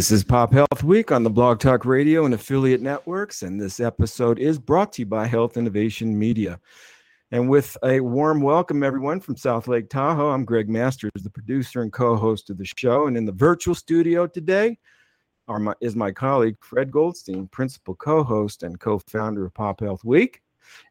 [0.00, 3.80] This is Pop Health Week on the Blog Talk Radio and affiliate networks, and this
[3.80, 6.58] episode is brought to you by Health Innovation Media.
[7.32, 11.82] And with a warm welcome, everyone from South Lake Tahoe, I'm Greg Masters, the producer
[11.82, 13.08] and co host of the show.
[13.08, 14.78] And in the virtual studio today
[15.46, 20.02] my, is my colleague Fred Goldstein, principal co host and co founder of Pop Health
[20.02, 20.40] Week.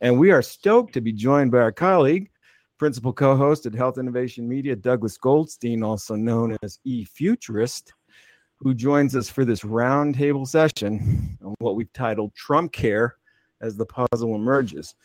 [0.02, 2.30] And we are stoked to be joined by our colleague,
[2.78, 7.94] principal co host at Health Innovation Media, Douglas Goldstein, also known as E Futurist
[8.60, 13.18] who joins us for this roundtable session on what we've titled Trump Care
[13.62, 14.96] as the puzzle emerges.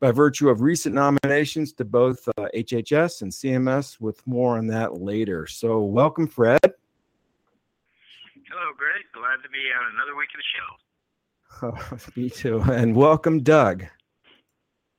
[0.00, 5.00] By virtue of recent nominations to both uh, HHS and CMS, with more on that
[5.00, 5.46] later.
[5.46, 6.58] So, welcome, Fred.
[6.64, 9.04] Hello, Greg.
[9.14, 10.68] Glad to be on another week of the show.
[11.62, 11.78] Oh,
[12.20, 12.60] me too.
[12.72, 13.84] And welcome, Doug.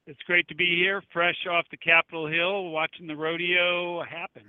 [0.05, 4.43] It's great to be here, fresh off the Capitol Hill, watching the rodeo happen.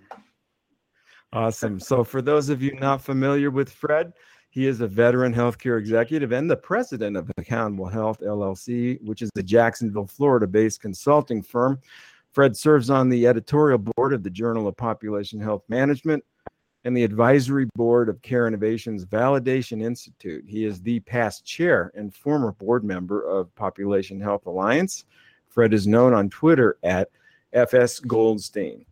[1.35, 1.81] Awesome.
[1.81, 4.13] So, for those of you not familiar with Fred,
[4.51, 9.31] he is a veteran healthcare executive and the president of Accountable Health LLC, which is
[9.37, 11.81] a Jacksonville, Florida based consulting firm.
[12.31, 16.25] Fred serves on the editorial board of the Journal of Population Health Management
[16.85, 20.45] and the advisory board of Care Innovations Validation Institute.
[20.47, 25.05] He is the past chair and former board member of Population Health Alliance.
[25.49, 27.11] Fred is known on Twitter at
[27.53, 28.85] FS Goldstein.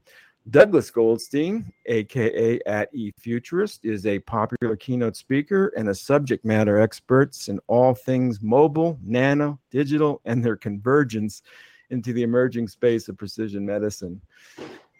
[0.50, 7.48] Douglas Goldstein, aka at eFuturist, is a popular keynote speaker and a subject matter expert
[7.48, 11.42] in all things mobile, nano, digital, and their convergence
[11.91, 14.20] into the emerging space of precision medicine.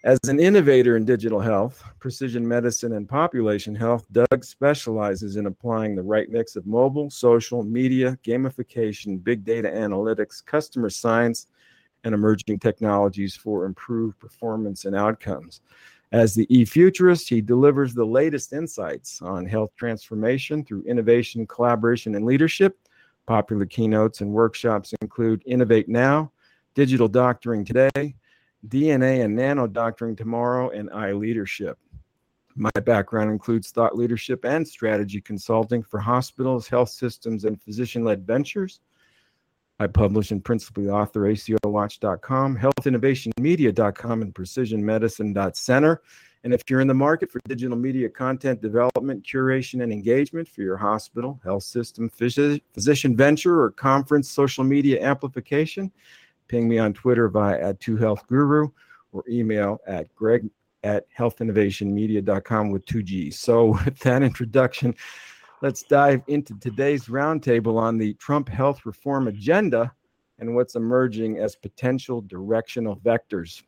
[0.04, 5.97] As an innovator in digital health, precision medicine, and population health, Doug specializes in applying
[5.97, 11.47] the right mix of mobile, social, media, gamification, big data analytics, customer science,
[12.04, 15.60] and emerging technologies for improved performance and outcomes.
[16.12, 22.26] As the e-futurist, he delivers the latest insights on health transformation through innovation, collaboration, and
[22.26, 22.78] leadership.
[23.26, 26.30] Popular keynotes and workshops include Innovate Now,
[26.74, 28.14] Digital Doctoring Today,
[28.69, 31.78] DNA and Nano Doctoring Tomorrow, and I Leadership.
[32.54, 38.26] My background includes thought leadership and strategy consulting for hospitals, health systems, and physician led
[38.26, 38.80] ventures.
[39.82, 46.03] I publish and principally author ACOWatch.com, healthinnovationmedia.com, and precisionmedicine.center.
[46.44, 50.62] And if you're in the market for digital media content development, curation, and engagement for
[50.62, 55.91] your hospital, health system, physician venture, or conference social media amplification,
[56.49, 58.70] ping me on Twitter via at 2healthguru
[59.12, 60.49] or email at greg
[60.84, 63.38] at healthinnovationmedia.com with two G's.
[63.38, 64.94] So with that introduction,
[65.62, 69.93] Let's dive into today's roundtable on the Trump health reform agenda
[70.41, 73.62] and what's emerging as potential directional vectors.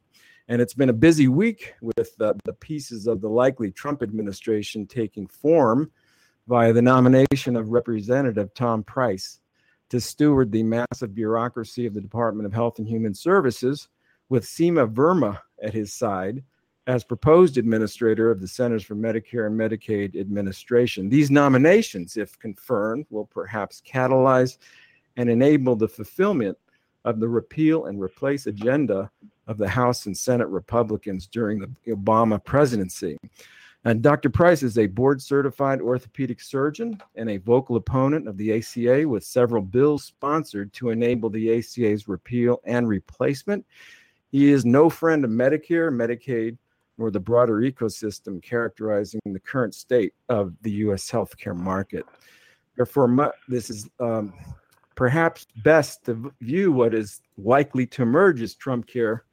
[0.48, 4.88] And it's been a busy week with the, the pieces of the likely Trump administration
[4.88, 5.92] taking form
[6.48, 9.38] via the nomination of Representative Tom Price
[9.90, 13.86] to steward the massive bureaucracy of the Department of Health and Human Services,
[14.28, 16.42] with Seema Verma at his side
[16.86, 21.08] as proposed administrator of the Centers for Medicare and Medicaid Administration.
[21.08, 24.58] These nominations, if confirmed, will perhaps catalyze
[25.16, 26.58] and enable the fulfillment
[27.04, 29.10] of the repeal and replace agenda
[29.46, 33.16] of the House and Senate Republicans during the Obama presidency.
[33.86, 34.30] And Dr.
[34.30, 39.24] Price is a board certified orthopedic surgeon and a vocal opponent of the ACA, with
[39.24, 43.64] several bills sponsored to enable the ACA's repeal and replacement.
[44.32, 46.56] He is no friend of Medicare, Medicaid,
[46.98, 51.10] or the broader ecosystem characterizing the current state of the U.S.
[51.10, 52.04] healthcare market.
[52.76, 54.32] Therefore, this is um,
[54.94, 59.24] perhaps best to view what is likely to emerge as Trump care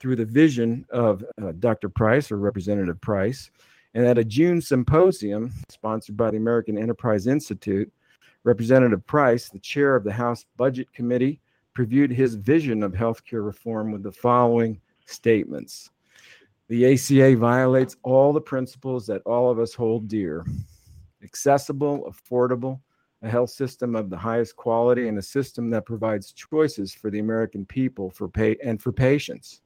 [0.00, 1.88] through the vision of uh, Dr.
[1.88, 3.50] Price or Representative Price.
[3.94, 7.90] And at a June symposium sponsored by the American Enterprise Institute,
[8.44, 11.40] Representative Price, the chair of the House Budget Committee,
[11.76, 15.90] previewed his vision of healthcare reform with the following statements.
[16.68, 20.44] The ACA violates all the principles that all of us hold dear
[21.22, 22.80] accessible, affordable,
[23.22, 27.18] a health system of the highest quality, and a system that provides choices for the
[27.18, 29.62] American people for pay and for patients.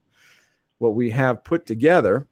[0.79, 2.27] What we have put together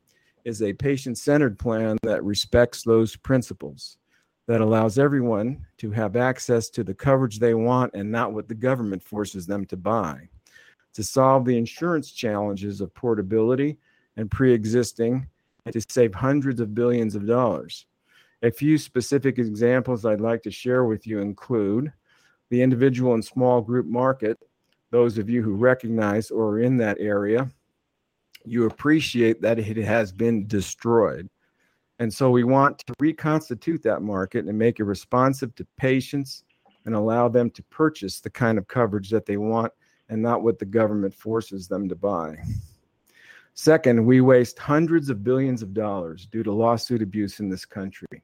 [0.44, 3.98] is a patient centered plan that respects those principles,
[4.46, 8.54] that allows everyone to have access to the coverage they want and not what the
[8.54, 10.28] government forces them to buy,
[10.94, 13.76] to solve the insurance challenges of portability
[14.16, 15.28] and pre existing
[15.70, 17.86] to save hundreds of billions of dollars.
[18.42, 21.92] A few specific examples I'd like to share with you include
[22.48, 24.38] the individual and small group market.
[24.90, 27.48] Those of you who recognize or are in that area,
[28.44, 31.28] you appreciate that it has been destroyed.
[31.98, 36.44] And so we want to reconstitute that market and make it responsive to patients
[36.86, 39.70] and allow them to purchase the kind of coverage that they want
[40.08, 42.38] and not what the government forces them to buy.
[43.54, 48.22] Second, we waste hundreds of billions of dollars due to lawsuit abuse in this country.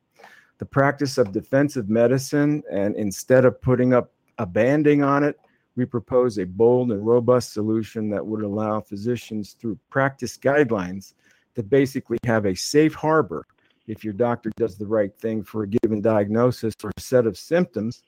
[0.58, 5.38] The practice of defensive medicine, and instead of putting up a banding on it,
[5.76, 11.12] we propose a bold and robust solution that would allow physicians, through practice guidelines,
[11.55, 13.46] to basically have a safe harbor
[13.87, 18.02] if your doctor does the right thing for a given diagnosis or set of symptoms,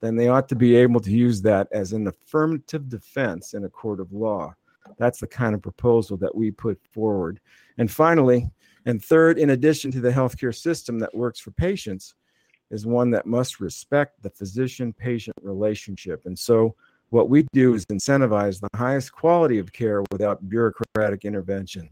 [0.00, 3.68] then they ought to be able to use that as an affirmative defense in a
[3.68, 4.54] court of law.
[4.98, 7.40] That's the kind of proposal that we put forward.
[7.78, 8.50] And finally,
[8.86, 12.14] and third, in addition to the healthcare system that works for patients,
[12.70, 16.22] is one that must respect the physician patient relationship.
[16.26, 16.74] And so,
[17.10, 21.88] what we do is incentivize the highest quality of care without bureaucratic intervention.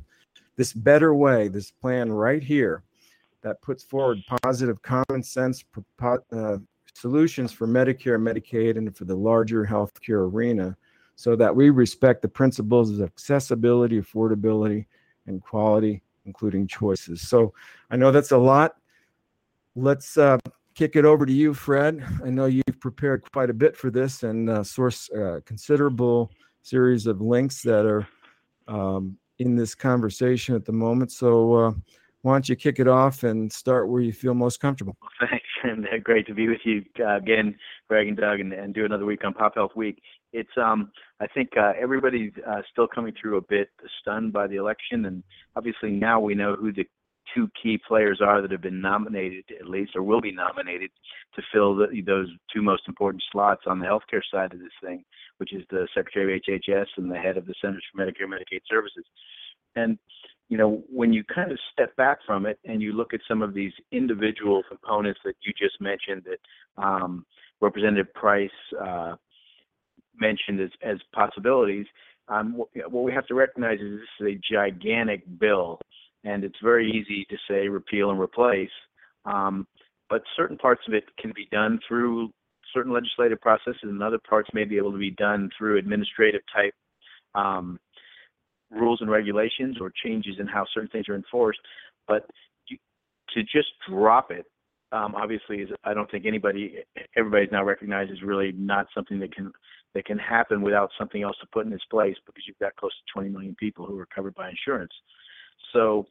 [0.56, 2.82] This better way, this plan right here,
[3.42, 5.64] that puts forward positive common sense
[6.00, 6.58] uh,
[6.94, 10.76] solutions for Medicare, Medicaid, and for the larger healthcare arena
[11.22, 14.86] so that we respect the principles of accessibility, affordability,
[15.28, 17.28] and quality, including choices.
[17.28, 17.54] So
[17.92, 18.74] I know that's a lot.
[19.76, 20.38] Let's uh,
[20.74, 22.04] kick it over to you, Fred.
[22.24, 26.32] I know you've prepared quite a bit for this and uh, source uh, considerable
[26.62, 28.04] series of links that are
[28.66, 31.12] um, in this conversation at the moment.
[31.12, 31.72] So uh,
[32.22, 34.96] why don't you kick it off and start where you feel most comfortable?
[35.70, 37.56] and great to be with you uh, again,
[37.88, 40.00] Greg and Doug, and, and, do another week on Pop Health Week.
[40.32, 43.68] It's um, I think uh, everybody's uh, still coming through a bit
[44.00, 45.22] stunned by the election, and
[45.56, 46.86] obviously now we know who the
[47.34, 50.90] two key players are that have been nominated, at least, or will be nominated
[51.34, 55.04] to fill the, those two most important slots on the healthcare side of this thing,
[55.38, 58.32] which is the Secretary of HHS and the head of the Centers for Medicare and
[58.32, 59.04] Medicaid Services.
[59.76, 59.98] And
[60.52, 63.40] you know, when you kind of step back from it and you look at some
[63.40, 67.24] of these individual components that you just mentioned that um,
[67.62, 69.14] Representative Price uh,
[70.20, 71.86] mentioned as, as possibilities,
[72.28, 72.54] um,
[72.90, 75.80] what we have to recognize is this is a gigantic bill,
[76.24, 78.68] and it's very easy to say repeal and replace.
[79.24, 79.66] Um,
[80.10, 82.28] but certain parts of it can be done through
[82.74, 86.74] certain legislative processes, and other parts may be able to be done through administrative type
[87.34, 87.80] um,
[88.72, 91.60] rules and regulations or changes in how certain things are enforced.
[92.08, 92.26] But
[92.68, 92.78] you,
[93.34, 94.46] to just drop it,
[94.92, 96.78] um, obviously, is I don't think anybody,
[97.16, 99.52] everybody's now recognized is really not something that can
[99.94, 102.92] that can happen without something else to put in its place because you've got close
[102.92, 104.92] to 20 million people who are covered by insurance.
[105.72, 106.06] So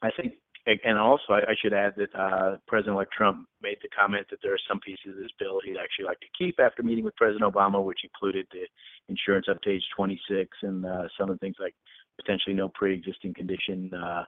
[0.00, 0.34] I think
[0.66, 4.68] and also I, should add that uh, President-elect Trump made the comment that there are
[4.68, 7.84] some pieces of this bill he'd actually like to keep after meeting with President Obama,
[7.84, 8.66] which included the
[9.08, 11.74] insurance up to age 26 and uh, some of the things like
[12.16, 14.24] potentially no pre-existing condition, uh,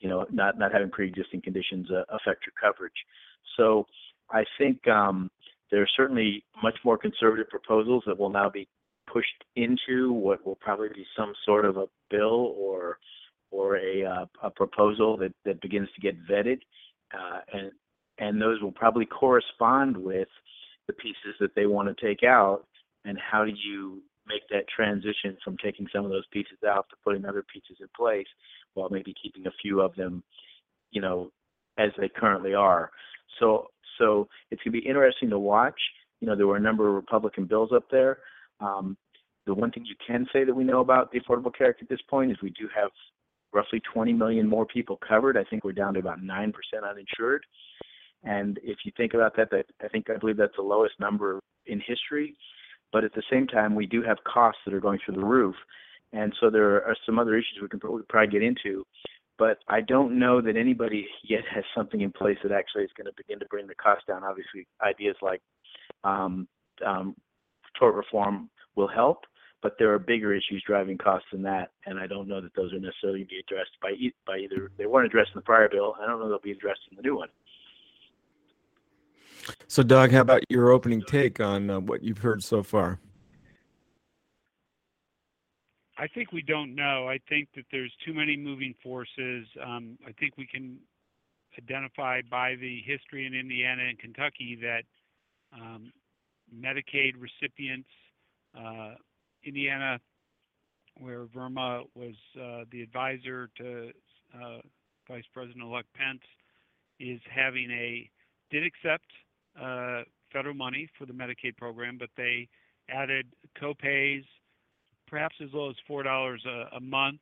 [0.00, 2.92] you know, not not having pre-existing conditions uh, affect your coverage.
[3.56, 3.86] So
[4.30, 5.30] I think um,
[5.70, 8.68] there are certainly much more conservative proposals that will now be
[9.06, 12.98] pushed into what will probably be some sort of a bill or
[13.50, 16.60] or a, uh, a proposal that, that begins to get vetted,
[17.14, 17.72] uh, and
[18.20, 20.28] and those will probably correspond with
[20.88, 22.64] the pieces that they want to take out,
[23.04, 26.96] and how do you make that transition from taking some of those pieces out to
[27.04, 28.26] putting other pieces in place,
[28.74, 30.22] while maybe keeping a few of them,
[30.90, 31.30] you know,
[31.78, 32.90] as they currently are.
[33.38, 35.80] So so it's going to be interesting to watch.
[36.20, 38.18] You know, there were a number of Republican bills up there.
[38.60, 38.96] Um,
[39.46, 41.88] the one thing you can say that we know about the Affordable Care Act at
[41.88, 42.90] this point is we do have
[43.52, 45.36] roughly 20 million more people covered.
[45.36, 46.52] I think we're down to about 9%
[46.88, 47.44] uninsured.
[48.24, 51.40] And if you think about that, that I think I believe that's the lowest number
[51.66, 52.36] in history.
[52.92, 55.54] But at the same time, we do have costs that are going through the roof.
[56.12, 58.84] And so there are some other issues we can probably get into.
[59.38, 63.06] But I don't know that anybody yet has something in place that actually is going
[63.06, 64.24] to begin to bring the cost down.
[64.24, 65.40] Obviously, ideas like
[66.02, 66.48] um,
[66.84, 67.14] um,
[67.78, 69.18] tort reform will help,
[69.62, 72.72] but there are bigger issues driving costs than that, and I don't know that those
[72.72, 74.70] are necessarily be addressed by e- by either.
[74.76, 75.96] They weren't addressed in the prior bill.
[76.00, 77.28] I don't know they'll be addressed in the new one.
[79.66, 83.00] So, Doug, how about your opening take on uh, what you've heard so far?
[85.96, 87.08] I think we don't know.
[87.08, 89.46] I think that there's too many moving forces.
[89.64, 90.78] Um, I think we can
[91.58, 94.84] identify by the history in Indiana and Kentucky that
[95.52, 95.92] um,
[96.54, 97.88] Medicaid recipients
[98.56, 98.94] uh,
[99.44, 100.00] Indiana,
[100.96, 103.90] where Verma was uh, the advisor to
[104.34, 104.58] uh,
[105.06, 106.22] Vice President-elect Pence,
[107.00, 108.10] is having a
[108.50, 109.06] did accept
[109.60, 110.02] uh,
[110.32, 112.48] federal money for the Medicaid program, but they
[112.90, 113.26] added
[113.60, 114.24] copays,
[115.06, 117.20] perhaps as low as four dollars a month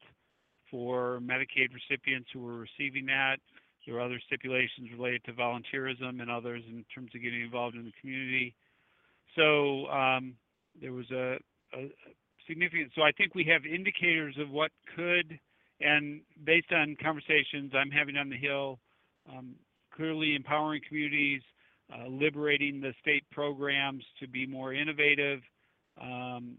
[0.71, 3.37] for Medicaid recipients who were receiving that.
[3.85, 7.85] there were other stipulations related to volunteerism and others in terms of getting involved in
[7.85, 8.55] the community.
[9.37, 10.35] So um,
[10.81, 11.37] there was a,
[12.47, 12.93] significant.
[12.95, 15.39] So I think we have indicators of what could,
[15.81, 18.79] and based on conversations I'm having on the Hill,
[19.29, 19.55] um,
[19.95, 21.43] clearly empowering communities,
[21.93, 25.41] uh, liberating the state programs to be more innovative.
[26.01, 26.59] Um,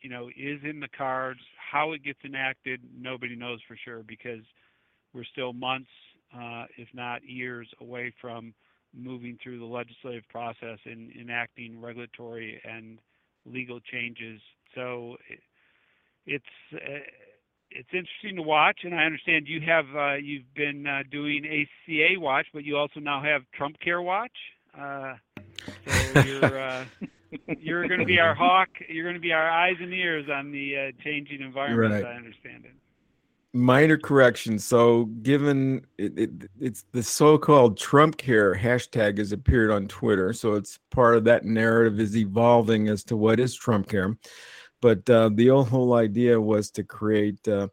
[0.00, 1.40] you know, is in the cards.
[1.70, 4.42] How it gets enacted, nobody knows for sure because
[5.12, 5.90] we're still months,
[6.34, 8.54] uh, if not years, away from
[8.96, 12.98] moving through the legislative process and enacting regulatory and
[13.46, 14.40] legal changes.
[14.74, 15.40] So it,
[16.26, 16.44] it's
[16.74, 17.00] uh,
[17.70, 22.20] it's interesting to watch, and I understand you have uh, you've been uh, doing ACA
[22.20, 24.36] Watch, but you also now have Trump Care Watch.
[24.76, 25.14] Uh,
[25.86, 26.84] so you're uh,
[27.58, 28.68] you're going to be our hawk.
[28.88, 32.04] You're going to be our eyes and ears on the uh, changing environment.
[32.04, 32.12] Right.
[32.12, 32.74] I understand it.
[33.52, 34.60] Minor correction.
[34.60, 36.30] So, given it, it,
[36.60, 41.44] it's the so-called Trump Care hashtag has appeared on Twitter, so it's part of that
[41.44, 44.16] narrative is evolving as to what is Trump Care.
[44.80, 47.68] But uh, the whole idea was to create, uh,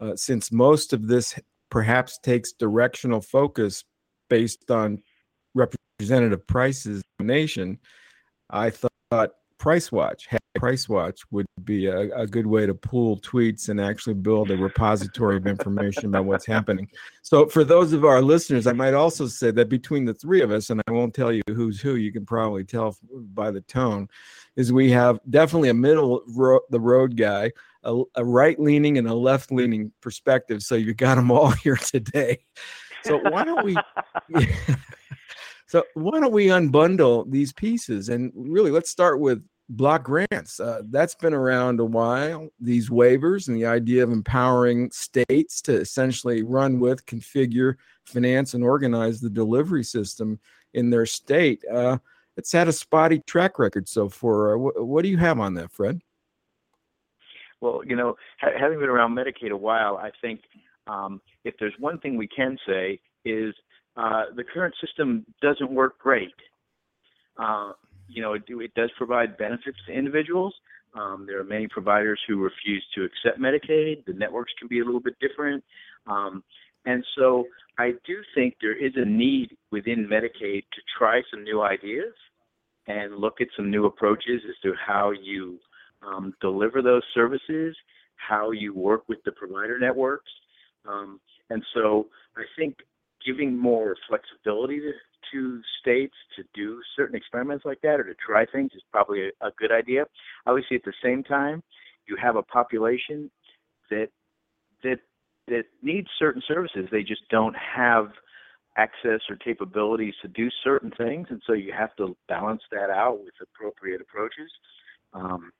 [0.00, 1.38] uh, since most of this
[1.70, 3.84] perhaps takes directional focus
[4.28, 5.00] based on
[5.54, 7.78] representative Price's nation,
[8.50, 9.32] I thought
[9.64, 14.12] Price Watch, Price Watch would be a, a, good way to pool tweets and actually
[14.12, 16.86] build a repository of information about what's happening.
[17.22, 20.50] So, for those of our listeners, I might also say that between the three of
[20.50, 22.94] us, and I won't tell you who's who, you can probably tell
[23.32, 24.06] by the tone,
[24.54, 27.50] is we have definitely a middle ro- the road guy,
[27.84, 30.62] a, a right leaning and a left leaning perspective.
[30.62, 32.44] So you got them all here today.
[33.02, 33.78] So why don't we?
[35.66, 40.60] So why don't we unbundle these pieces and really let's start with block grants.
[40.60, 42.48] Uh, that's been around a while.
[42.60, 48.62] These waivers and the idea of empowering states to essentially run with, configure, finance, and
[48.62, 50.38] organize the delivery system
[50.74, 51.62] in their state.
[51.72, 51.98] Uh,
[52.36, 54.54] it's had a spotty track record so far.
[54.54, 56.00] Uh, what, what do you have on that, Fred?
[57.60, 60.40] Well, you know, ha- having been around Medicaid a while, I think
[60.86, 63.54] um, if there's one thing we can say is
[63.96, 66.34] uh, the current system doesn't work great.
[67.38, 67.72] Uh,
[68.14, 70.54] you know, it, it, does provide benefits to individuals.
[70.94, 74.04] Um, there are many providers who refuse to accept Medicaid.
[74.06, 75.64] The networks can be a little bit different.
[76.06, 76.44] Um,
[76.86, 77.46] and so
[77.78, 82.14] I do think there is a need within Medicaid to try some new ideas
[82.86, 85.58] and look at some new approaches as to how you
[86.06, 87.74] um, deliver those services,
[88.16, 90.30] how you work with the provider networks.
[90.86, 91.18] Um,
[91.50, 92.06] and so
[92.36, 92.76] I think
[93.24, 94.92] giving more flexibility to,
[95.32, 99.46] to states to do certain experiments like that or to try things is probably a,
[99.46, 100.04] a good idea.
[100.46, 101.62] Obviously, at the same time,
[102.06, 103.30] you have a population
[103.90, 104.08] that
[104.82, 104.98] that
[105.48, 106.88] that needs certain services.
[106.90, 108.08] They just don't have
[108.76, 113.20] access or capabilities to do certain things, and so you have to balance that out
[113.22, 114.50] with appropriate approaches.
[115.12, 115.52] Um,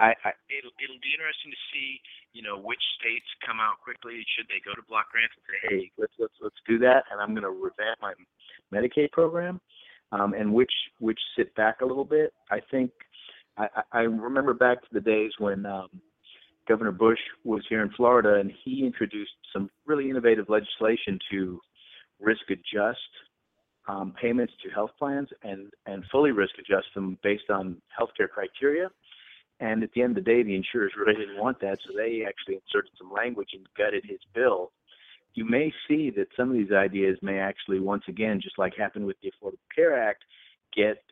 [0.00, 2.00] I, I, it'll it'll be interesting to see,
[2.32, 4.26] you know, which states come out quickly.
[4.34, 7.20] Should they go to block grants and say, hey, let's let's let's do that, and
[7.20, 8.14] I'm going to revamp my
[8.74, 9.60] Medicaid program,
[10.10, 12.32] um, and which which sit back a little bit.
[12.50, 12.90] I think
[13.56, 15.88] I, I remember back to the days when um,
[16.66, 21.60] Governor Bush was here in Florida, and he introduced some really innovative legislation to
[22.20, 22.98] risk adjust
[23.86, 28.90] um, payments to health plans and and fully risk adjust them based on healthcare criteria
[29.64, 32.22] and at the end of the day, the insurers really didn't want that, so they
[32.28, 34.72] actually inserted some language and gutted his bill.
[35.32, 39.06] You may see that some of these ideas may actually, once again, just like happened
[39.06, 40.22] with the Affordable Care Act,
[40.76, 41.02] get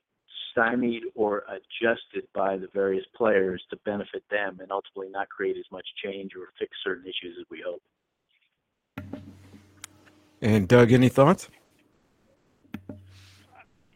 [0.50, 5.64] stymied or adjusted by the various players to benefit them and ultimately not create as
[5.72, 7.82] much change or fix certain issues as we hope.
[10.42, 11.48] And Doug, any thoughts?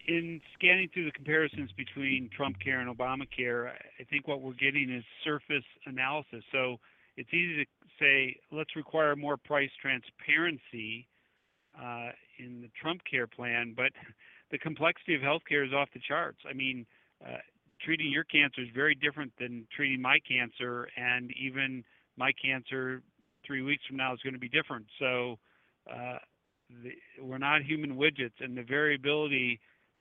[0.06, 4.90] In scanning through the comparisons between Trump Care and Obamacare, I think what we're getting
[4.90, 6.44] is surface analysis.
[6.52, 6.76] So
[7.16, 7.66] it's easy to
[7.98, 11.08] say, let's require more price transparency
[11.76, 13.90] uh, in the Trump Care plan, but
[14.50, 16.38] the complexity of healthcare is off the charts.
[16.48, 16.86] I mean,
[17.24, 17.38] uh,
[17.84, 21.84] treating your cancer is very different than treating my cancer, and even
[22.16, 23.02] my cancer
[23.46, 24.86] three weeks from now is going to be different.
[24.98, 25.38] So
[25.90, 26.18] uh,
[26.82, 26.90] the,
[27.22, 29.60] we're not human widgets, and the variability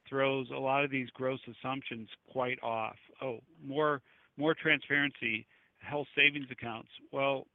[0.09, 2.95] throws a lot of these gross assumptions quite off.
[3.21, 4.01] Oh, more
[4.37, 5.45] more transparency,
[5.79, 6.89] health savings accounts.
[7.11, 7.47] Well,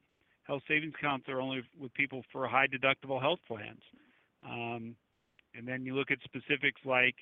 [0.45, 3.83] health savings accounts are only with people for high deductible health plans.
[4.45, 4.97] Um,
[5.55, 7.15] and then you look at specifics like,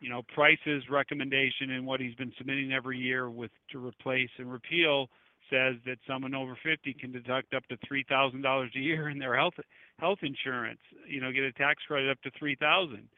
[0.00, 4.50] you know, Price's recommendation and what he's been submitting every year with to replace and
[4.50, 5.08] repeal
[5.50, 9.54] says that someone over 50 can deduct up to $3,000 a year in their health
[9.98, 10.80] health insurance.
[11.06, 13.08] You know, get a tax credit up to 3,000.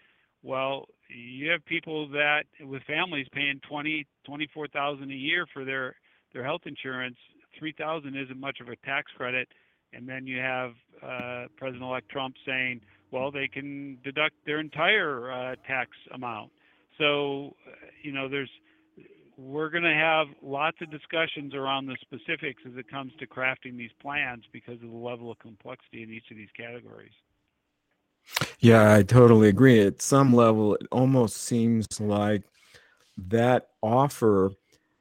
[0.47, 5.97] Well, you have people that with families paying 20, 24,000 a year for their
[6.33, 7.17] their health insurance.
[7.59, 9.49] 3,000 isn't much of a tax credit.
[9.93, 10.71] And then you have
[11.03, 16.53] uh, President-elect Trump saying, well, they can deduct their entire uh, tax amount.
[16.99, 18.51] So, uh, you know, there's
[19.37, 23.77] we're going to have lots of discussions around the specifics as it comes to crafting
[23.77, 27.13] these plans because of the level of complexity in each of these categories.
[28.61, 29.81] Yeah, I totally agree.
[29.81, 32.43] At some level, it almost seems like
[33.29, 34.53] that offer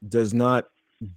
[0.08, 0.66] does not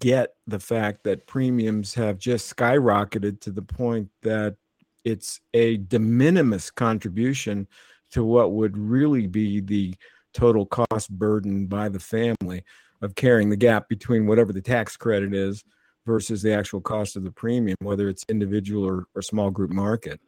[0.01, 4.57] get the fact that premiums have just skyrocketed to the point that
[5.05, 7.67] it's a de minimis contribution
[8.11, 9.95] to what would really be the
[10.35, 12.63] total cost burden by the family
[13.03, 15.65] of carrying the gap between whatever the tax credit is
[16.09, 20.19] versus the actual cost of the premium, whether it's individual or, or small group market.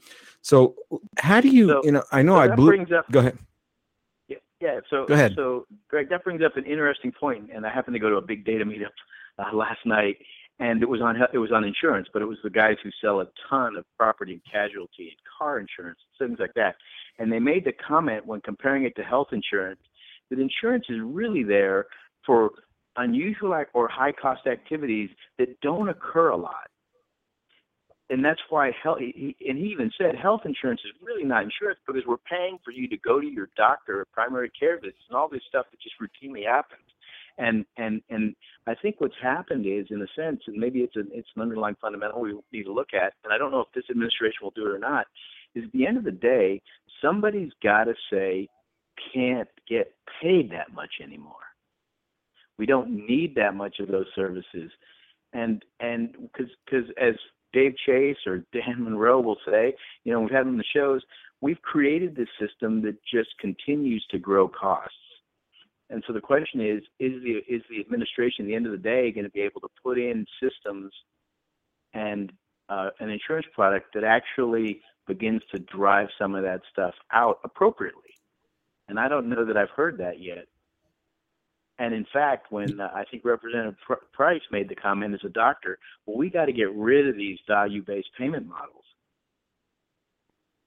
[0.42, 0.76] So,
[1.18, 2.82] how do you, so, you know, I know so I blew.
[2.96, 3.38] Up, go ahead.
[4.28, 4.80] Yeah, yeah.
[4.90, 5.32] So, go ahead.
[5.34, 8.22] So, Greg, that brings up an interesting point, and I happened to go to a
[8.22, 8.94] big data meetup
[9.38, 10.18] uh, last night,
[10.58, 13.22] and it was on it was on insurance, but it was the guys who sell
[13.22, 16.76] a ton of property and casualty and car insurance, things like that,
[17.18, 19.80] and they made the comment when comparing it to health insurance
[20.30, 21.86] that insurance is really there
[22.24, 22.50] for
[22.96, 26.68] unusual or high cost activities that don't occur a lot.
[28.10, 31.78] And that's why health, he, and he even said health insurance is really not insurance
[31.86, 35.16] because we're paying for you to go to your doctor, or primary care visits, and
[35.16, 36.82] all this stuff that just routinely happens.
[37.38, 38.34] And and and
[38.66, 41.76] I think what's happened is, in a sense, and maybe it's an it's an underlying
[41.80, 43.12] fundamental we need to look at.
[43.22, 45.06] And I don't know if this administration will do it or not.
[45.54, 46.60] Is at the end of the day,
[47.00, 48.48] somebody's got to say
[49.14, 51.49] can't get paid that much anymore.
[52.60, 54.70] We don't need that much of those services,
[55.32, 57.14] and and because as
[57.54, 61.00] Dave Chase or Dan Munro will say, you know, we've had on the shows,
[61.40, 64.94] we've created this system that just continues to grow costs.
[65.88, 68.78] And so the question is, is the is the administration at the end of the
[68.78, 70.92] day going to be able to put in systems
[71.94, 72.30] and
[72.68, 78.14] uh, an insurance product that actually begins to drive some of that stuff out appropriately?
[78.86, 80.44] And I don't know that I've heard that yet.
[81.80, 83.74] And in fact, when uh, I think Representative
[84.12, 87.38] Price made the comment as a doctor, well, we got to get rid of these
[87.48, 88.84] value based payment models.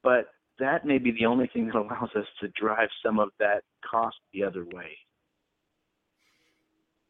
[0.01, 0.25] But
[0.57, 4.17] that may be the only thing that allows us to drive some of that cost
[4.33, 4.97] the other way.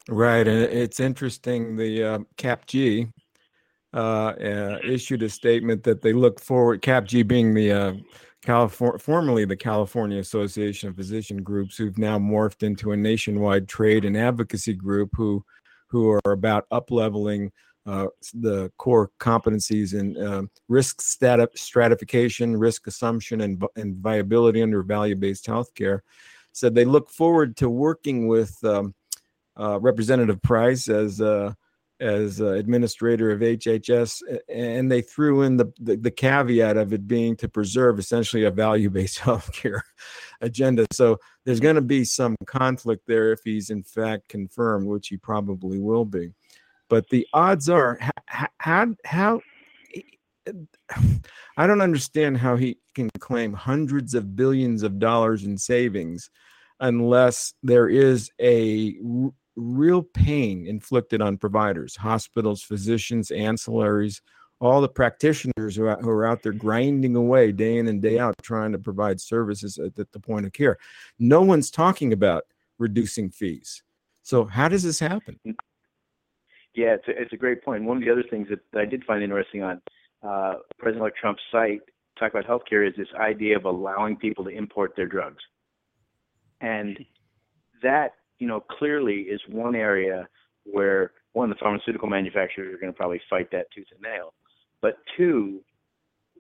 [0.10, 0.46] Right.
[0.46, 1.78] And it's interesting.
[1.78, 3.10] The uh, CAPG
[3.94, 7.94] uh, uh, issued a statement that they look forward, CAPG being the uh,
[8.44, 14.06] California, formerly the California Association of Physician Groups, who've now morphed into a nationwide trade
[14.06, 15.44] and advocacy group who,
[15.88, 17.52] who are about upleveling
[17.86, 25.46] uh, the core competencies in uh, risk stratification, risk assumption, and, and viability under value-based
[25.46, 26.00] healthcare.
[26.52, 28.94] Said they look forward to working with um,
[29.60, 31.54] uh, Representative Price as uh,
[32.04, 37.08] as uh, administrator of HHS, and they threw in the, the, the caveat of it
[37.08, 39.82] being to preserve essentially a value based healthcare
[40.42, 40.86] agenda.
[40.92, 45.18] So there's going to be some conflict there if he's in fact confirmed, which he
[45.18, 46.34] probably will be.
[46.90, 47.98] But the odds are,
[48.60, 49.42] how how
[51.58, 56.30] I don't understand how he can claim hundreds of billions of dollars in savings
[56.80, 58.96] unless there is a
[59.56, 64.22] real pain inflicted on providers, hospitals, physicians, ancillaries,
[64.60, 68.18] all the practitioners who are, who are out there grinding away day in and day
[68.18, 70.78] out trying to provide services at, at the point of care.
[71.20, 72.46] No one's talking about
[72.80, 73.84] reducing fees.
[74.22, 75.40] So, how does this happen?
[76.76, 77.84] Yeah, it's a, it's a great point.
[77.84, 79.82] One of the other things that, that I did find interesting on
[80.26, 81.82] uh, President Trump's site,
[82.18, 85.44] talk about healthcare, is this idea of allowing people to import their drugs.
[86.62, 86.98] And
[87.82, 90.28] that you know, clearly is one area
[90.66, 94.34] where one, the pharmaceutical manufacturers are going to probably fight that tooth and nail,
[94.82, 95.62] but two,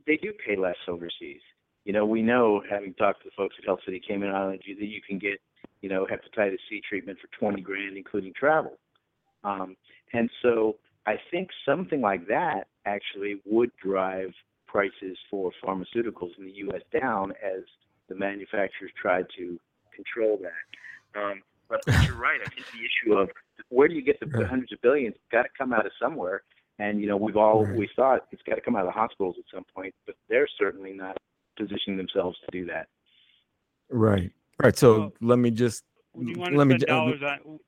[0.05, 1.41] they do pay less overseas.
[1.85, 4.85] You know, we know, having talked to the folks at Health City Cayman Islands, that
[4.85, 5.41] you can get,
[5.81, 8.77] you know, hepatitis C treatment for 20 grand, including travel.
[9.43, 9.75] Um,
[10.13, 14.31] and so I think something like that actually would drive
[14.67, 16.81] prices for pharmaceuticals in the U.S.
[16.99, 17.63] down as
[18.09, 19.59] the manufacturers try to
[19.95, 21.19] control that.
[21.19, 22.39] Um, but, you're right.
[22.45, 23.29] I think the issue of
[23.69, 24.47] where do you get the right.
[24.47, 25.15] hundreds of billions?
[25.31, 26.43] Got to come out of somewhere.
[26.79, 27.75] And you know, we've all right.
[27.75, 30.47] we thought it's got to come out of the hospitals at some point, but they're
[30.59, 31.17] certainly not
[31.57, 32.87] positioning themselves to do that.
[33.89, 34.31] Right.
[34.61, 34.77] Right.
[34.77, 35.83] So well, let me just
[36.15, 37.59] let me uh, dollars on,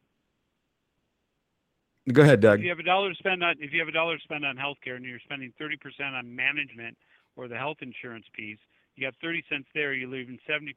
[2.11, 2.59] Go ahead, Doug.
[2.59, 4.45] If you have a dollar to spend on if you have a dollar to spend
[4.45, 6.95] on healthcare and you're spending 30% on management
[7.35, 8.59] or the health insurance piece,
[8.95, 9.93] you got 30 cents there.
[9.93, 10.73] You're leaving 70%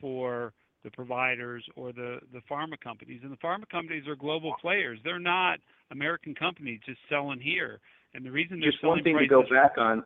[0.00, 0.52] for
[0.86, 3.20] the providers or the the pharma companies.
[3.24, 5.00] And the pharma companies are global players.
[5.02, 5.58] They're not
[5.90, 7.80] American companies just selling here.
[8.14, 10.04] And the reason they're Just one thing to go back on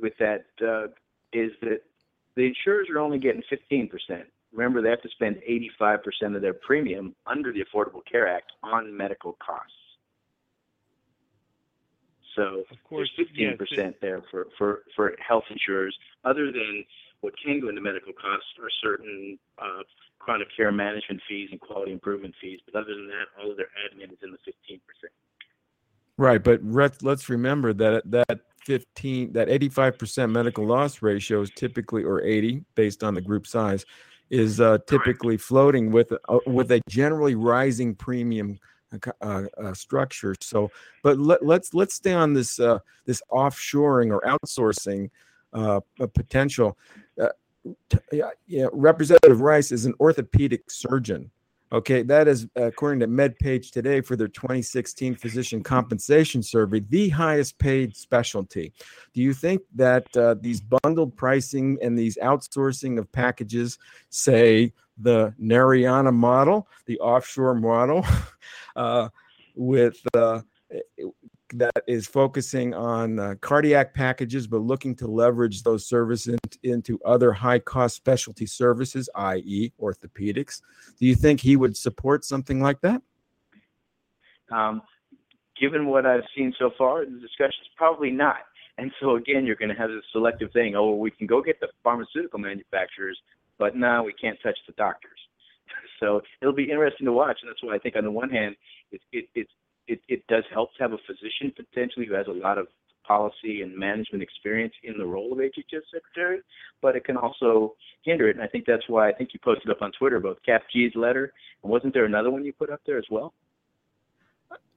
[0.00, 0.90] with that, Doug,
[1.32, 1.80] is that
[2.36, 3.90] the insurers are only getting 15%.
[4.52, 5.36] Remember, they have to spend
[5.80, 9.72] 85% of their premium under the Affordable Care Act on medical costs.
[12.40, 16.84] So of course, there's 15% yes, it- there for, for, for health insurers, other than
[17.20, 19.82] what can go into medical costs are certain uh,
[20.18, 22.60] chronic care management fees and quality improvement fees.
[22.64, 24.80] But other than that, all of their admin is in the 15%.
[26.16, 32.04] Right, but let's let's remember that that 15 that 85% medical loss ratio is typically
[32.04, 33.86] or 80 based on the group size
[34.28, 38.58] is uh, typically floating with a, with a generally rising premium
[39.20, 40.34] uh, uh, structure.
[40.40, 40.70] So,
[41.02, 45.10] but let, let's let's stay on this uh, this offshoring or outsourcing
[45.52, 45.80] uh,
[46.14, 46.76] potential.
[47.20, 47.28] Uh,
[47.88, 51.30] t- yeah, yeah, Representative Price is an orthopedic surgeon.
[51.72, 57.58] Okay, that is according to MedPage today for their 2016 physician compensation survey, the highest
[57.58, 58.72] paid specialty.
[59.14, 65.34] Do you think that uh, these bundled pricing and these outsourcing of packages, say the
[65.38, 68.04] Narayana model, the offshore model,
[68.76, 69.08] uh,
[69.54, 70.40] with uh,
[71.54, 77.32] that is focusing on uh, cardiac packages, but looking to leverage those services into other
[77.32, 80.62] high cost specialty services, i.e., orthopedics.
[80.98, 83.02] Do you think he would support something like that?
[84.52, 84.82] Um,
[85.60, 88.38] given what I've seen so far, in the discussion's probably not.
[88.78, 90.74] And so again, you're going to have this selective thing.
[90.74, 93.18] Oh, we can go get the pharmaceutical manufacturers,
[93.60, 95.12] but now we can't touch the doctors.
[96.00, 98.56] So it'll be interesting to watch, and that's why I think on the one hand,
[98.90, 99.50] it, it, it's
[99.86, 102.68] it, it does help to have a physician potentially who has a lot of
[103.06, 106.40] policy and management experience in the role of HHS secretary,
[106.80, 108.36] but it can also hinder it.
[108.36, 110.92] And I think that's why I think you posted up on Twitter both Cap G's
[110.94, 113.34] letter and wasn't there another one you put up there as well?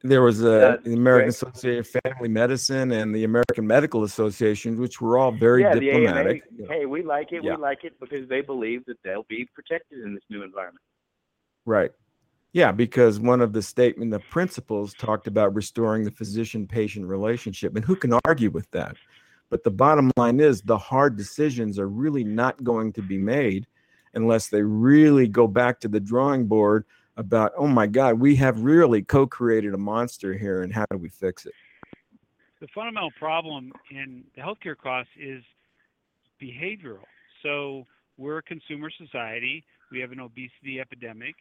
[0.06, 1.30] There was a, the American right.
[1.30, 6.44] Association of Family Medicine and the American Medical Association, which were all very yeah, diplomatic.
[6.60, 6.74] AMA.
[6.74, 7.42] Hey, we like it.
[7.42, 7.56] Yeah.
[7.56, 10.84] We like it because they believe that they'll be protected in this new environment.
[11.66, 11.92] Right.
[12.52, 17.84] Yeah, because one of the statement, the principles talked about restoring the physician-patient relationship, and
[17.86, 18.96] who can argue with that?
[19.50, 23.68] But the bottom line is, the hard decisions are really not going to be made
[24.14, 26.86] unless they really go back to the drawing board
[27.18, 31.10] about, oh my God, we have really co-created a monster here, and how do we
[31.10, 31.54] fix it?
[32.64, 35.44] the fundamental problem in the healthcare costs is
[36.42, 37.04] behavioral.
[37.42, 37.86] So
[38.18, 39.66] we're a consumer society.
[39.92, 41.36] We have an obesity epidemic,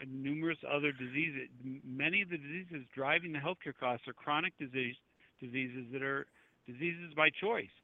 [0.00, 1.48] and numerous other diseases.
[1.84, 4.94] Many of the diseases driving the healthcare costs are chronic disease
[5.40, 6.24] diseases that are
[6.68, 7.74] diseases by choice.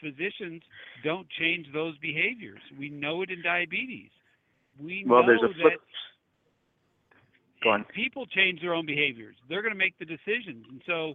[0.00, 0.62] Physicians
[1.04, 2.60] don't change those behaviors.
[2.78, 4.10] We know it in diabetes.
[4.82, 5.74] We Well, know there's a flip.
[5.74, 5.78] that
[7.62, 7.84] Go on.
[7.84, 9.36] people change their own behaviors.
[9.48, 10.64] They're going to make the decisions.
[10.70, 11.14] And so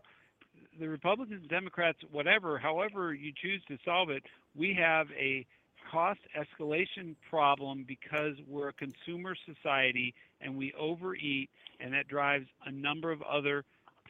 [0.80, 4.24] the Republicans, Democrats, whatever, however you choose to solve it,
[4.56, 5.46] we have a
[5.92, 12.72] cost escalation problem because we're a consumer society and we overeat, and that drives a
[12.72, 13.64] number of other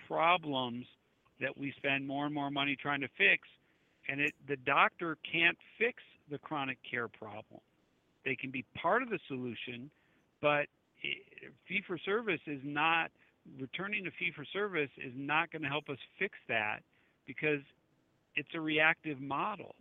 [0.07, 0.85] problems
[1.41, 3.47] that we spend more and more money trying to fix.
[4.07, 7.61] And it, the doctor can't fix the chronic care problem.
[8.25, 9.89] They can be part of the solution,
[10.41, 10.67] but
[11.67, 13.11] fee for service is not
[13.59, 16.79] returning to fee for service is not going to help us fix that
[17.27, 17.59] because
[18.35, 19.75] it's a reactive model.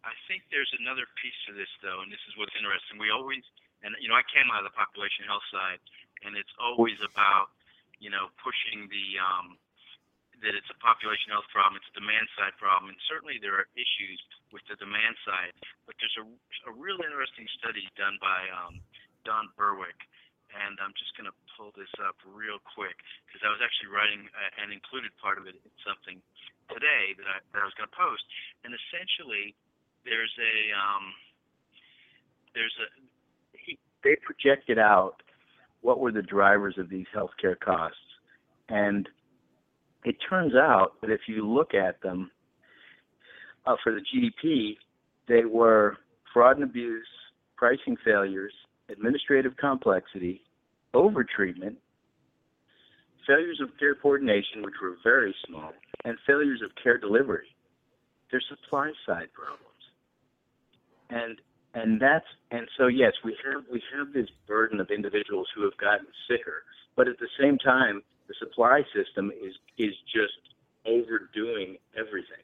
[0.00, 2.96] I think there's another piece to this though, and this is what's interesting.
[2.96, 3.44] We always,
[3.84, 5.76] and you know, I came out of the population health side,
[6.24, 7.52] and it's always about,
[8.00, 9.60] you know, pushing the um,
[10.40, 13.68] that it's a population health problem, it's a demand side problem, and certainly there are
[13.76, 14.16] issues
[14.56, 15.52] with the demand side.
[15.84, 16.24] But there's a,
[16.64, 18.80] a real interesting study done by um,
[19.24, 19.96] Don Berwick,
[20.52, 22.96] and I'm just going to pull this up real quick
[23.28, 26.18] because I was actually writing uh, and included part of it in something
[26.72, 28.24] today that I, that I was going to post,
[28.64, 29.54] and essentially
[30.04, 31.04] there's a um,
[32.54, 32.86] there's a
[33.54, 35.22] He, they projected out
[35.82, 37.98] what were the drivers of these healthcare costs,
[38.68, 39.08] and
[40.04, 42.30] it turns out that if you look at them
[43.66, 44.76] uh, for the GDP,
[45.28, 45.98] they were
[46.32, 47.06] fraud and abuse,
[47.56, 48.52] pricing failures,
[48.90, 50.42] administrative complexity,
[50.94, 51.76] overtreatment,
[53.26, 55.72] failures of care coordination, which were very small,
[56.04, 57.46] and failures of care delivery.
[58.30, 59.66] They're supply side problems.
[61.10, 61.40] And
[61.74, 65.76] and that's and so yes, we have we have this burden of individuals who have
[65.76, 66.62] gotten sicker,
[66.96, 70.54] but at the same time, the supply system is is just
[70.86, 72.42] overdoing everything.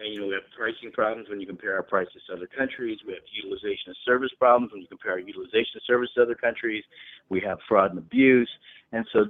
[0.00, 2.98] And you know, we have pricing problems when you compare our prices to other countries.
[3.06, 6.34] We have utilization of service problems when you compare our utilization of service to other
[6.34, 6.84] countries.
[7.28, 8.50] We have fraud and abuse,
[8.92, 9.26] and so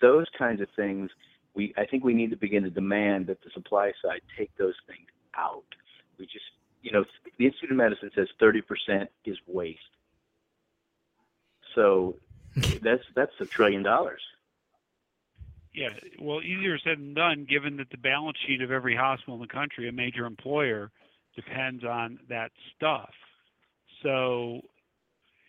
[0.00, 1.10] those kinds of things.
[1.54, 4.76] We I think we need to begin to demand that the supply side take those
[4.86, 5.64] things out.
[6.18, 6.44] We just
[6.82, 7.04] you know,
[7.38, 9.80] the Institute of Medicine says 30% is waste.
[11.74, 12.16] So
[12.82, 14.20] that's that's a trillion dollars.
[15.72, 19.40] Yeah, well, easier said than done, given that the balance sheet of every hospital in
[19.40, 20.90] the country, a major employer,
[21.36, 23.10] depends on that stuff.
[24.02, 24.60] So,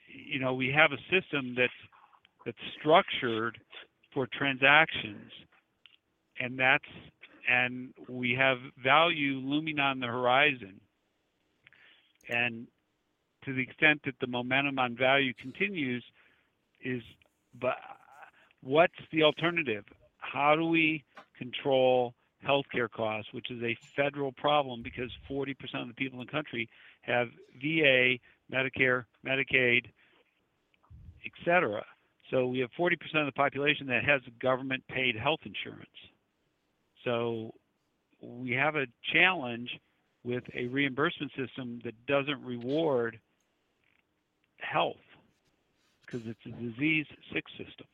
[0.08, 1.74] you know, we have a system that's
[2.46, 3.58] that's structured
[4.14, 5.32] for transactions,
[6.40, 6.86] and that's
[7.50, 10.80] and we have value looming on the horizon.
[12.30, 12.68] And
[13.46, 16.04] to the extent that the momentum on value continues,
[16.84, 17.02] is
[17.60, 17.78] but
[18.62, 19.84] what's the alternative?
[20.32, 21.04] How do we
[21.38, 22.13] control
[22.48, 26.70] healthcare costs, which is a federal problem because 40% of the people in the country
[27.02, 27.28] have
[27.62, 28.17] VA,
[28.52, 29.86] Medicare, Medicaid,
[31.26, 31.84] etc.
[32.30, 35.89] So we have 40% of the population that has government paid health insurance.
[37.04, 37.54] So
[38.22, 39.70] we have a challenge
[40.24, 43.20] with a reimbursement system that doesn't reward
[44.60, 44.96] health
[46.06, 47.88] because it's a disease sick system.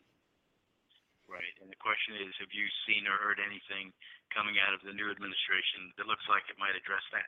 [1.28, 1.56] Right.
[1.60, 3.92] And the question is have you seen or heard anything
[4.32, 7.28] coming out of the new administration that looks like it might address that?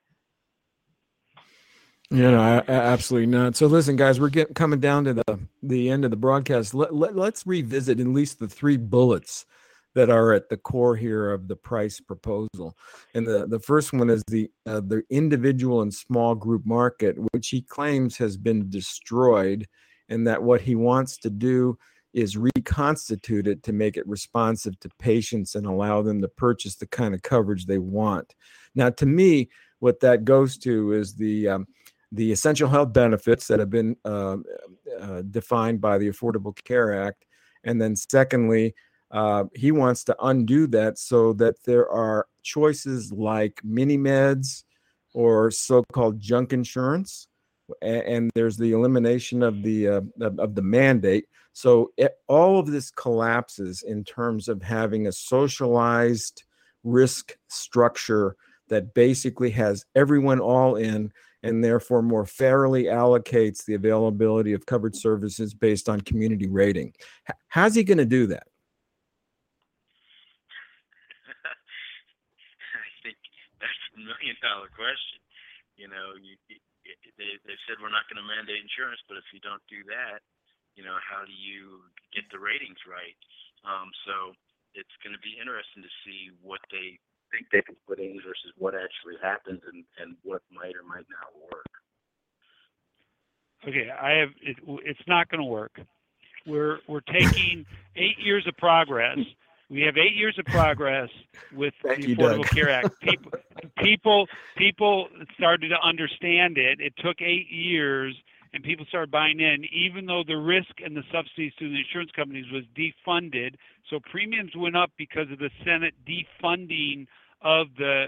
[2.11, 3.55] Yeah, know, absolutely not.
[3.55, 6.73] So listen, guys, we're getting coming down to the the end of the broadcast.
[6.73, 9.45] Let, let, let's revisit at least the three bullets
[9.95, 12.75] that are at the core here of the price proposal.
[13.13, 17.49] And the, the first one is the uh, the individual and small group market, which
[17.49, 19.67] he claims has been destroyed,
[20.07, 21.77] and that what he wants to do
[22.13, 27.13] is reconstituted to make it responsive to patients and allow them to purchase the kind
[27.13, 28.35] of coverage they want.
[28.75, 31.67] Now, to me, what that goes to is the um,
[32.11, 34.37] the essential health benefits that have been uh,
[34.99, 37.25] uh, defined by the Affordable Care Act,
[37.63, 38.73] and then secondly,
[39.11, 44.63] uh, he wants to undo that so that there are choices like mini meds
[45.13, 47.27] or so-called junk insurance,
[47.81, 51.25] and, there's the elimination of the uh, of, of, the mandate.
[51.53, 56.43] So it, all of this collapses in terms of having a socialized
[56.83, 58.35] risk structure
[58.69, 61.11] that basically has everyone all in
[61.43, 66.93] and therefore more fairly allocates the availability of covered services based on community rating.
[67.47, 68.43] How's he going to do that?
[72.75, 73.15] I think
[73.59, 75.19] that's a million dollar question.
[75.77, 76.35] You know, you,
[77.19, 80.23] they they said we're not going to mandate insurance, but if you don't do that,
[80.79, 81.83] you know, how do you
[82.15, 83.15] get the ratings right?
[83.67, 84.31] Um, so
[84.73, 86.95] it's going to be interesting to see what they
[87.29, 91.05] think they can put in versus what actually happens and, and what might or might
[91.11, 91.69] not work.
[93.67, 95.75] Okay, I have it, it's not going to work.
[96.47, 99.19] We're we're taking eight years of progress
[99.69, 101.09] we have eight years of progress
[101.53, 102.49] with Thank the Affordable Doug.
[102.49, 102.89] Care Act.
[103.01, 103.31] People,
[103.77, 104.27] people,
[104.57, 106.79] people started to understand it.
[106.79, 108.15] It took eight years,
[108.53, 112.11] and people started buying in, even though the risk and the subsidies to the insurance
[112.15, 113.55] companies was defunded.
[113.89, 117.07] So premiums went up because of the Senate defunding
[117.41, 118.07] of the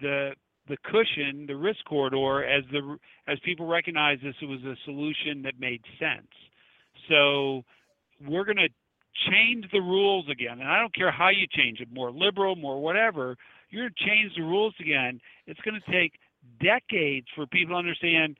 [0.00, 0.32] the
[0.68, 5.42] the cushion, the risk corridor, as the as people recognized this it was a solution
[5.42, 6.30] that made sense.
[7.08, 7.64] So
[8.26, 8.68] we're going to
[9.30, 10.60] change the rules again.
[10.60, 13.36] And I don't care how you change it, more liberal, more whatever,
[13.70, 15.20] you're going to change the rules again.
[15.46, 16.14] It's going to take
[16.60, 18.36] decades for people to understand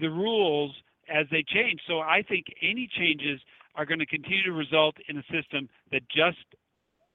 [0.00, 0.74] the rules
[1.12, 1.80] as they change.
[1.86, 3.40] So I think any changes
[3.74, 6.38] are going to continue to result in a system that just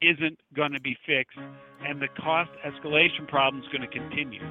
[0.02, 1.38] isn't going to be fixed,
[1.84, 4.44] and the cost escalation problem is going to continue.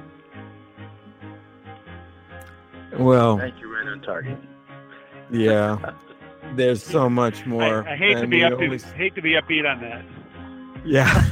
[2.99, 4.37] Well, thank you, right on target.
[5.31, 5.77] Yeah.
[6.55, 7.87] there's so much more.
[7.87, 8.63] I, I hate to be upbeat.
[8.63, 8.79] Only...
[8.95, 10.05] Hate to be upbeat on that.
[10.85, 11.25] Yeah,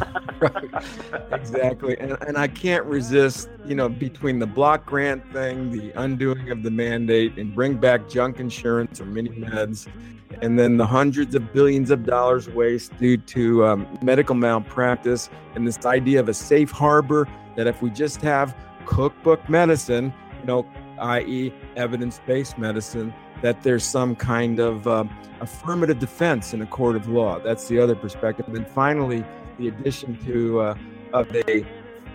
[1.31, 1.97] exactly.
[1.97, 6.61] And, and I can't resist, you know, between the block grant thing, the undoing of
[6.61, 9.87] the mandate, and bring back junk insurance or mini meds,
[10.41, 15.65] and then the hundreds of billions of dollars waste due to um, medical malpractice, and
[15.65, 20.67] this idea of a safe harbor that if we just have cookbook medicine, you know,
[20.99, 25.03] i.e., evidence based medicine, that there's some kind of uh,
[25.41, 27.39] affirmative defense in a court of law.
[27.39, 28.47] That's the other perspective.
[28.53, 29.23] And finally,
[29.59, 30.75] the addition to uh,
[31.13, 31.27] of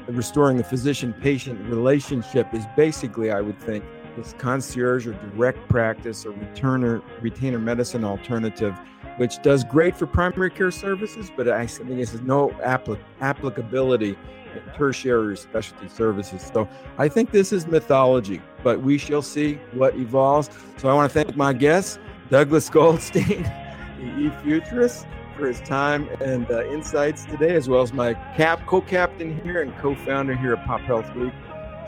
[0.09, 3.85] restoring the physician-patient relationship is basically, I would think,
[4.17, 8.75] this concierge or direct practice or returner retainer medicine alternative,
[9.19, 14.19] which does great for primary care services, but I think it has no applic- applicability
[14.55, 16.51] in tertiary specialty services.
[16.53, 20.51] So I think this is mythology, but we shall see what evolves.
[20.77, 21.99] So I want to thank my guests,
[22.31, 23.43] Douglas Goldstein,
[23.99, 29.41] the eFuturist, for his time and uh, insights today, as well as my cap co-captain
[29.43, 31.33] here and co-founder here at Pop Health Week.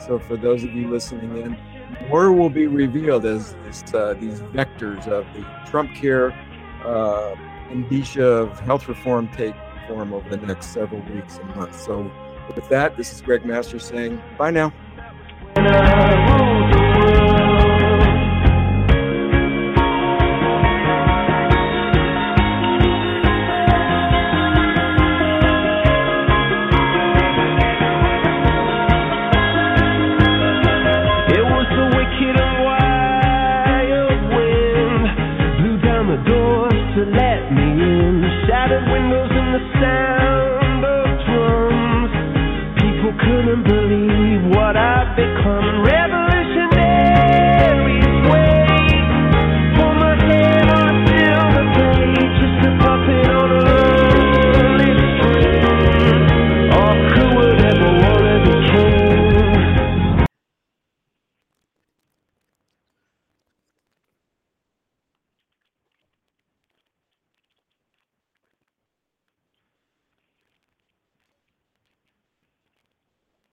[0.07, 1.57] So for those of you listening in,
[2.09, 6.33] more will be revealed as this, uh, these vectors of the Trump care
[6.85, 7.37] uh,
[7.71, 9.55] indicia of health reform take
[9.87, 11.85] form over the next several weeks and months.
[11.85, 12.11] So
[12.55, 14.73] with that, this is Gregg Masters saying bye now.